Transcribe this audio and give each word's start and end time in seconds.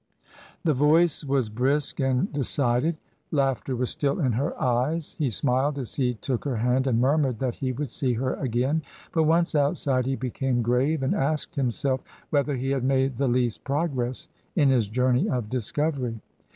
The 0.63 0.73
voice 0.73 1.23
was 1.23 1.47
brisk 1.49 1.99
and 1.99 2.33
decided; 2.33 2.97
laughter 3.29 3.75
was 3.75 3.91
still 3.91 4.19
in 4.19 4.31
her 4.31 4.59
eyes. 4.59 5.15
He 5.19 5.29
smiled 5.29 5.77
as 5.77 5.93
he 5.93 6.15
took 6.15 6.43
her 6.43 6.55
hand 6.55 6.87
and 6.87 6.99
murmured 6.99 7.37
that 7.37 7.53
he 7.53 7.71
would 7.71 7.91
see 7.91 8.13
her 8.13 8.33
again. 8.33 8.81
But 9.11 9.25
once 9.25 9.53
outside, 9.53 10.07
he 10.07 10.15
be 10.15 10.31
came 10.31 10.63
grave, 10.63 11.03
and 11.03 11.13
asked 11.13 11.55
himself 11.55 12.01
whether 12.31 12.55
he 12.55 12.71
had 12.71 12.83
made 12.83 13.19
the 13.19 13.27
least 13.27 13.63
progress 13.63 14.27
in 14.55 14.69
his 14.69 14.87
journey 14.87 15.29
of 15.29 15.51
discovery. 15.51 16.19